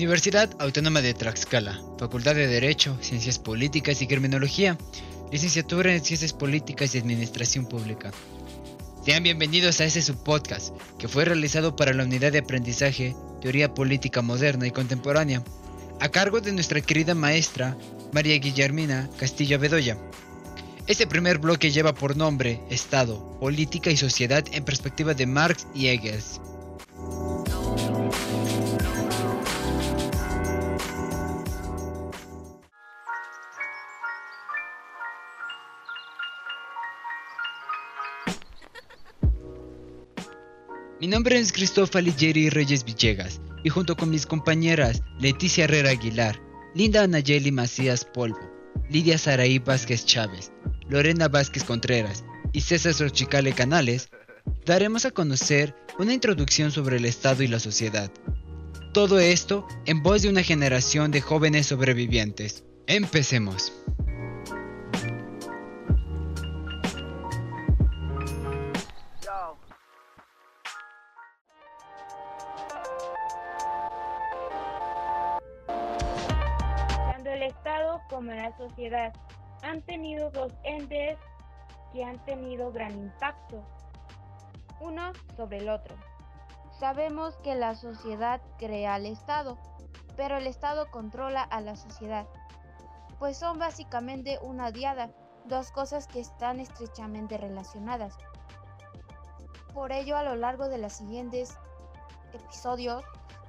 [0.00, 4.78] Universidad Autónoma de Tlaxcala, Facultad de Derecho, Ciencias Políticas y Criminología,
[5.30, 8.10] Licenciatura en Ciencias Políticas y Administración Pública.
[9.04, 14.22] Sean bienvenidos a este subpodcast, que fue realizado para la Unidad de Aprendizaje Teoría Política
[14.22, 15.44] Moderna y Contemporánea,
[16.00, 17.76] a cargo de nuestra querida maestra
[18.10, 19.98] María Guillermina Castillo Bedoya.
[20.86, 25.88] Este primer bloque lleva por nombre Estado, Política y Sociedad en perspectiva de Marx y
[25.88, 26.40] Engels.
[41.00, 46.38] Mi nombre es Cristóbal Jerry Reyes Villegas y junto con mis compañeras Leticia Herrera Aguilar,
[46.74, 48.38] Linda Anayeli Macías Polvo,
[48.90, 50.52] Lidia Saraí Vázquez Chávez,
[50.90, 52.22] Lorena Vázquez Contreras
[52.52, 54.10] y César Xochicale Canales,
[54.66, 58.12] daremos a conocer una introducción sobre el Estado y la sociedad.
[58.92, 62.64] Todo esto en voz de una generación de jóvenes sobrevivientes.
[62.86, 63.72] Empecemos.
[78.08, 79.12] Como la sociedad
[79.62, 81.18] han tenido dos entes
[81.92, 83.62] que han tenido gran impacto,
[84.80, 85.96] uno sobre el otro.
[86.78, 89.58] Sabemos que la sociedad crea al Estado,
[90.16, 92.26] pero el Estado controla a la sociedad,
[93.18, 95.10] pues son básicamente una diada,
[95.44, 98.16] dos cosas que están estrechamente relacionadas.
[99.74, 101.56] Por ello, a lo largo de los siguientes
[102.32, 103.04] episodios,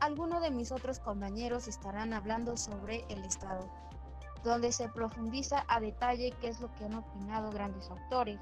[0.00, 3.70] algunos de mis otros compañeros estarán hablando sobre el Estado
[4.44, 8.40] donde se profundiza a detalle qué es lo que han opinado grandes autores.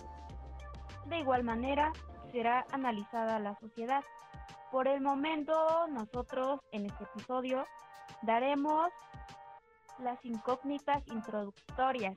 [1.06, 1.92] De igual manera,
[2.32, 4.04] será analizada la sociedad.
[4.70, 7.66] Por el momento, nosotros en este episodio
[8.22, 8.90] daremos
[9.98, 12.16] las incógnitas introductorias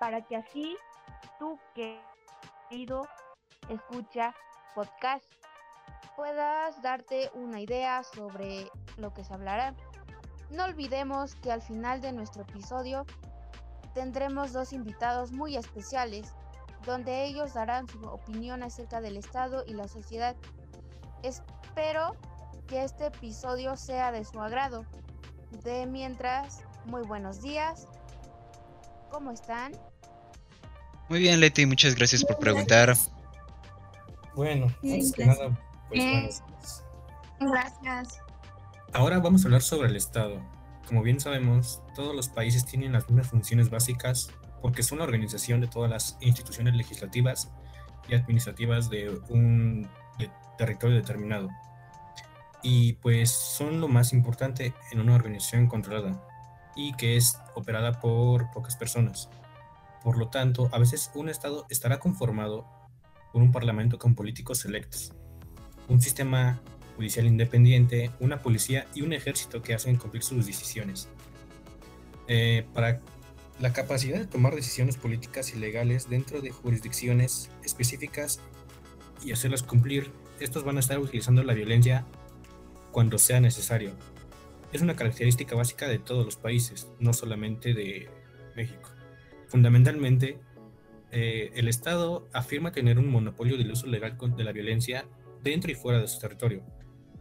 [0.00, 0.76] para que así
[1.38, 3.06] tú, querido
[3.68, 4.34] escucha
[4.74, 5.24] podcast,
[6.16, 9.74] puedas darte una idea sobre lo que se hablará.
[10.50, 13.06] No olvidemos que al final de nuestro episodio
[13.94, 16.32] tendremos dos invitados muy especiales,
[16.84, 20.36] donde ellos darán su opinión acerca del Estado y la sociedad.
[21.22, 22.16] Espero
[22.66, 24.84] que este episodio sea de su agrado.
[25.62, 27.86] De mientras, muy buenos días.
[29.10, 29.72] ¿Cómo están?
[31.08, 32.96] Muy bien, Leti, muchas gracias por preguntar.
[34.34, 36.42] Bueno, antes que nada, pues
[37.40, 38.23] Gracias.
[38.94, 40.40] Ahora vamos a hablar sobre el Estado.
[40.86, 44.30] Como bien sabemos, todos los países tienen las mismas funciones básicas
[44.62, 47.50] porque son la organización de todas las instituciones legislativas
[48.08, 49.88] y administrativas de un
[50.56, 51.48] territorio determinado.
[52.62, 56.24] Y pues son lo más importante en una organización controlada
[56.76, 59.28] y que es operada por pocas personas.
[60.04, 62.64] Por lo tanto, a veces un Estado estará conformado
[63.32, 65.12] por un parlamento con políticos electos,
[65.88, 66.60] un sistema
[66.96, 71.08] judicial independiente, una policía y un ejército que hacen cumplir sus decisiones.
[72.28, 73.00] Eh, para
[73.60, 78.40] la capacidad de tomar decisiones políticas y legales dentro de jurisdicciones específicas
[79.24, 80.10] y hacerlas cumplir,
[80.40, 82.04] estos van a estar utilizando la violencia
[82.90, 83.92] cuando sea necesario.
[84.72, 88.08] Es una característica básica de todos los países, no solamente de
[88.56, 88.90] México.
[89.48, 90.40] Fundamentalmente,
[91.12, 95.06] eh, el Estado afirma tener un monopolio del uso legal de la violencia
[95.44, 96.64] dentro y fuera de su territorio,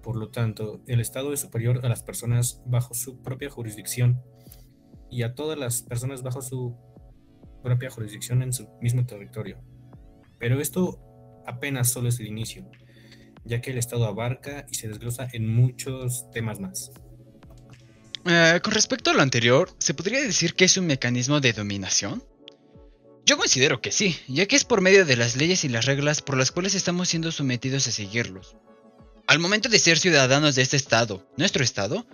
[0.03, 4.21] por lo tanto, el Estado es superior a las personas bajo su propia jurisdicción
[5.09, 6.75] y a todas las personas bajo su
[7.63, 9.61] propia jurisdicción en su mismo territorio.
[10.39, 10.99] Pero esto
[11.47, 12.69] apenas solo es el inicio,
[13.45, 16.91] ya que el Estado abarca y se desglosa en muchos temas más.
[18.25, 22.23] Eh, con respecto a lo anterior, ¿se podría decir que es un mecanismo de dominación?
[23.25, 26.21] Yo considero que sí, ya que es por medio de las leyes y las reglas
[26.21, 28.57] por las cuales estamos siendo sometidos a seguirlos.
[29.25, 32.05] Al momento de ser ciudadanos de este estado, nuestro estado,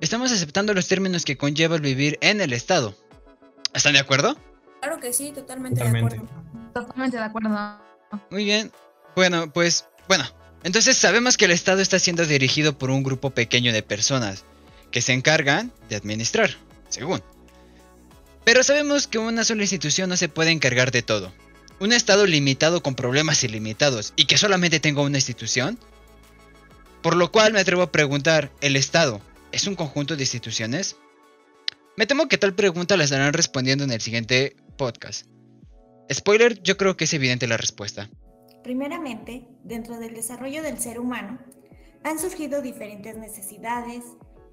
[0.00, 2.96] estamos aceptando los términos que conlleva el vivir en el estado.
[3.74, 4.36] ¿Están de acuerdo?
[4.80, 6.26] Claro que sí, totalmente, de acuerdo.
[6.72, 7.50] Totalmente de acuerdo.
[8.30, 8.72] Muy bien.
[9.14, 10.24] Bueno, pues, bueno.
[10.64, 14.44] Entonces sabemos que el estado está siendo dirigido por un grupo pequeño de personas
[14.90, 16.50] que se encargan de administrar,
[16.88, 17.22] según.
[18.44, 21.32] Pero sabemos que una sola institución no se puede encargar de todo.
[21.78, 25.78] Un estado limitado con problemas ilimitados y que solamente tenga una institución
[27.02, 29.20] por lo cual me atrevo a preguntar, ¿el Estado
[29.52, 30.96] es un conjunto de instituciones?
[31.96, 35.26] Me temo que tal pregunta la estarán respondiendo en el siguiente podcast.
[36.12, 38.08] Spoiler, yo creo que es evidente la respuesta.
[38.62, 41.38] Primeramente, dentro del desarrollo del ser humano,
[42.04, 44.04] han surgido diferentes necesidades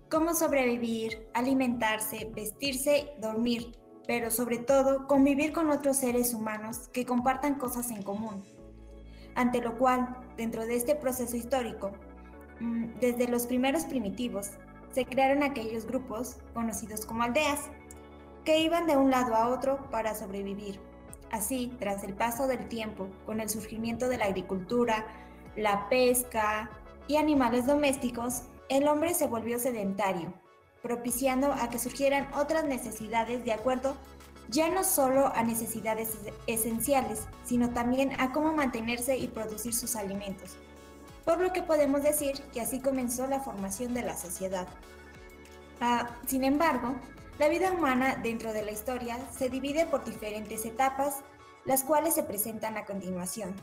[0.10, 3.78] cómo sobrevivir, alimentarse, vestirse, dormir,
[4.08, 8.44] pero sobre todo convivir con otros seres humanos que compartan cosas en común.
[9.36, 11.92] Ante lo cual, dentro de este proceso histórico,
[13.00, 14.52] desde los primeros primitivos,
[14.94, 17.70] se crearon aquellos grupos, conocidos como aldeas,
[18.46, 20.80] que iban de un lado a otro para sobrevivir.
[21.32, 25.06] Así, tras el paso del tiempo, con el surgimiento de la agricultura,
[25.56, 26.70] la pesca
[27.08, 30.34] y animales domésticos, el hombre se volvió sedentario,
[30.82, 33.98] propiciando a que surgieran otras necesidades de acuerdo
[34.50, 36.18] ya no solo a necesidades
[36.48, 40.58] esenciales, sino también a cómo mantenerse y producir sus alimentos.
[41.26, 44.68] Por lo que podemos decir que así comenzó la formación de la sociedad.
[45.82, 46.96] Ah, sin embargo,
[47.40, 51.18] la vida humana dentro de la historia se divide por diferentes etapas,
[51.66, 53.56] las cuales se presentan a continuación.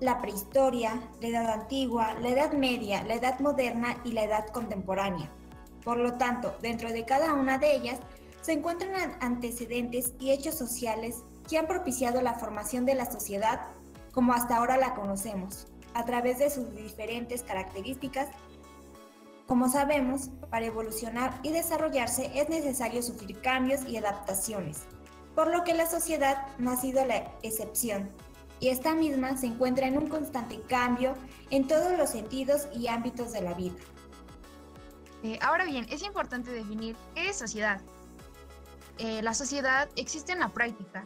[0.00, 5.30] La prehistoria, la edad antigua, la edad media, la edad moderna y la edad contemporánea.
[5.84, 7.98] Por lo tanto, dentro de cada una de ellas
[8.40, 13.68] se encuentran antecedentes y hechos sociales que han propiciado la formación de la sociedad
[14.12, 18.28] como hasta ahora la conocemos, a través de sus diferentes características.
[19.46, 24.84] Como sabemos, para evolucionar y desarrollarse es necesario sufrir cambios y adaptaciones,
[25.34, 28.10] por lo que la sociedad no ha sido la excepción,
[28.60, 31.14] y esta misma se encuentra en un constante cambio
[31.50, 33.74] en todos los sentidos y ámbitos de la vida.
[35.24, 37.80] Eh, ahora bien, es importante definir qué es sociedad.
[38.98, 41.04] Eh, la sociedad existe en la práctica,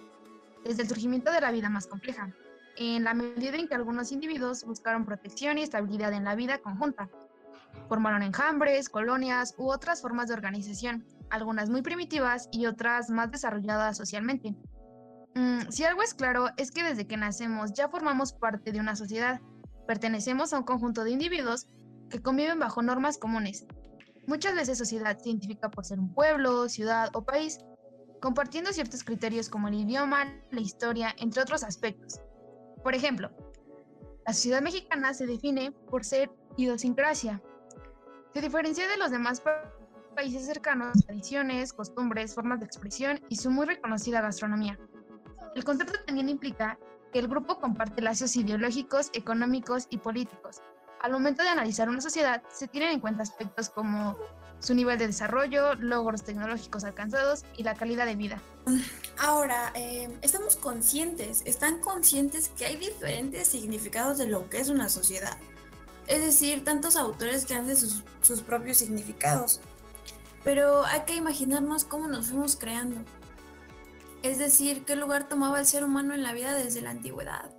[0.64, 2.30] desde el surgimiento de la vida más compleja,
[2.76, 7.08] en la medida en que algunos individuos buscaron protección y estabilidad en la vida conjunta.
[7.88, 13.96] Formaron enjambres, colonias u otras formas de organización, algunas muy primitivas y otras más desarrolladas
[13.96, 14.54] socialmente.
[15.34, 18.96] Mm, si algo es claro es que desde que nacemos ya formamos parte de una
[18.96, 19.40] sociedad,
[19.86, 21.66] pertenecemos a un conjunto de individuos
[22.10, 23.66] que conviven bajo normas comunes,
[24.26, 27.60] Muchas veces sociedad se identifica por ser un pueblo, ciudad o país,
[28.20, 32.20] compartiendo ciertos criterios como el idioma, la historia, entre otros aspectos.
[32.86, 33.32] Por ejemplo,
[34.24, 37.42] la sociedad mexicana se define por ser idiosincrasia.
[38.32, 39.42] Se diferencia de los demás
[40.14, 44.78] países cercanos, tradiciones, costumbres, formas de expresión y su muy reconocida gastronomía.
[45.56, 46.78] El concepto también implica
[47.12, 50.62] que el grupo comparte lazos ideológicos, económicos y políticos,
[51.00, 54.16] al momento de analizar una sociedad, se tienen en cuenta aspectos como
[54.60, 58.40] su nivel de desarrollo, logros tecnológicos alcanzados y la calidad de vida.
[59.18, 64.88] Ahora, eh, estamos conscientes, están conscientes que hay diferentes significados de lo que es una
[64.88, 65.36] sociedad.
[66.06, 69.60] Es decir, tantos autores que han de sus, sus propios significados.
[70.44, 73.00] Pero hay que imaginarnos cómo nos fuimos creando.
[74.22, 77.50] Es decir, qué lugar tomaba el ser humano en la vida desde la antigüedad.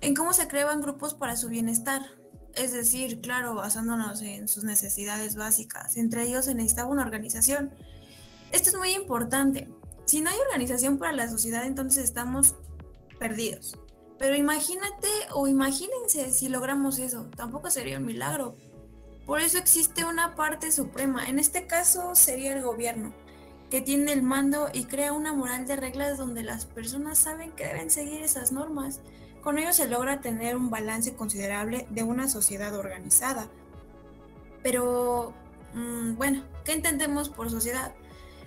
[0.00, 2.02] En cómo se creaban grupos para su bienestar,
[2.56, 5.96] es decir, claro, basándonos en sus necesidades básicas.
[5.96, 7.72] Entre ellos se necesitaba una organización.
[8.52, 9.68] Esto es muy importante.
[10.06, 12.54] Si no hay organización para la sociedad, entonces estamos
[13.18, 13.78] perdidos.
[14.18, 17.28] Pero imagínate o imagínense si logramos eso.
[17.36, 18.56] Tampoco sería un milagro.
[19.26, 21.26] Por eso existe una parte suprema.
[21.26, 23.12] En este caso sería el gobierno,
[23.70, 27.66] que tiene el mando y crea una moral de reglas donde las personas saben que
[27.66, 29.00] deben seguir esas normas.
[29.46, 33.46] Con ello se logra tener un balance considerable de una sociedad organizada.
[34.64, 35.34] Pero,
[35.72, 37.94] mm, bueno, ¿qué entendemos por sociedad?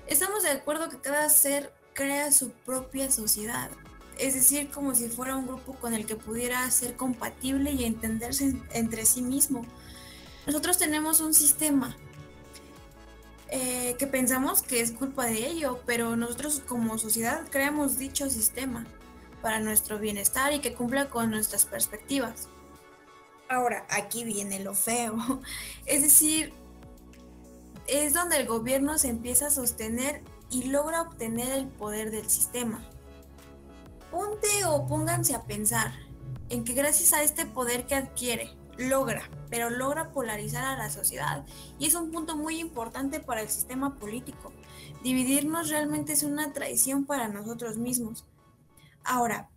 [0.07, 3.69] Estamos de acuerdo que cada ser crea su propia sociedad,
[4.17, 8.57] es decir, como si fuera un grupo con el que pudiera ser compatible y entenderse
[8.73, 9.65] entre sí mismo.
[10.47, 11.95] Nosotros tenemos un sistema
[13.47, 18.85] eh, que pensamos que es culpa de ello, pero nosotros como sociedad creamos dicho sistema
[19.41, 22.47] para nuestro bienestar y que cumpla con nuestras perspectivas.
[23.49, 25.17] Ahora, aquí viene lo feo.
[25.85, 26.53] Es decir,
[27.87, 32.83] es donde el gobierno se empieza a sostener y logra obtener el poder del sistema.
[34.11, 35.91] Ponte o pónganse a pensar
[36.49, 41.45] en que gracias a este poder que adquiere, logra, pero logra polarizar a la sociedad
[41.77, 44.51] y es un punto muy importante para el sistema político.
[45.03, 48.25] Dividirnos realmente es una traición para nosotros mismos.
[49.03, 49.49] Ahora,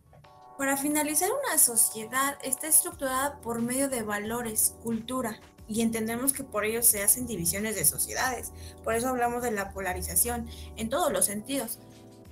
[0.58, 6.64] para finalizar, una sociedad está estructurada por medio de valores, cultura, y entendemos que por
[6.64, 8.52] ello se hacen divisiones de sociedades.
[8.84, 11.78] Por eso hablamos de la polarización en todos los sentidos.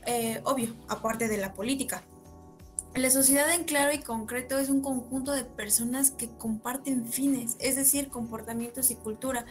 [0.07, 2.03] Eh, obvio, aparte de la política.
[2.95, 7.77] La sociedad en claro y concreto es un conjunto de personas que comparten fines, es
[7.77, 9.47] decir, comportamientos y cultura,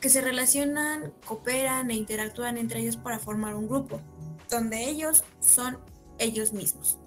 [0.00, 4.00] que se relacionan, cooperan e interactúan entre ellos para formar un grupo,
[4.48, 5.78] donde ellos son
[6.18, 6.98] ellos mismos.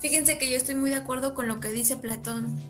[0.00, 2.62] Fíjense que yo estoy muy de acuerdo con lo que dice Platón,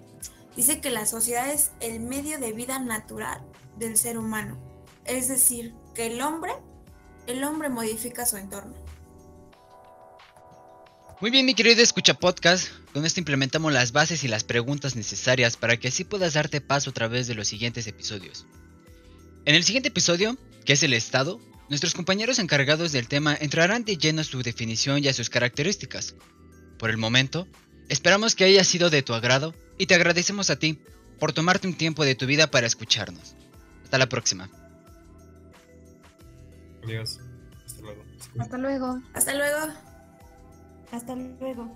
[0.56, 3.42] dice que la sociedad es el medio de vida natural
[3.76, 4.58] del ser humano.
[5.04, 6.52] Es decir, que el hombre,
[7.26, 8.74] el hombre modifica su entorno.
[11.20, 12.68] Muy bien, mi querido escucha podcast.
[12.92, 16.90] Con esto implementamos las bases y las preguntas necesarias para que así puedas darte paso
[16.90, 18.46] a través de los siguientes episodios.
[19.44, 23.96] En el siguiente episodio, que es el Estado, nuestros compañeros encargados del tema entrarán de
[23.96, 26.14] lleno a su definición y a sus características.
[26.78, 27.46] Por el momento,
[27.88, 30.78] esperamos que haya sido de tu agrado y te agradecemos a ti
[31.18, 33.34] por tomarte un tiempo de tu vida para escucharnos.
[33.82, 34.50] Hasta la próxima.
[36.84, 37.20] Adiós.
[37.64, 38.04] Hasta luego.
[38.38, 39.00] Hasta luego.
[39.14, 39.72] Hasta luego.
[40.92, 41.70] Hasta luego.